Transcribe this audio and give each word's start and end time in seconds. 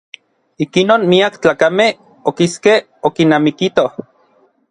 Ikinon 0.65 1.01
miak 1.11 1.33
tlakamej 1.43 1.91
okiskej 2.31 2.79
okinamikitoj. 3.09 3.89